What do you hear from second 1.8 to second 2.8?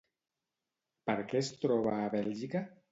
a Bèlgica?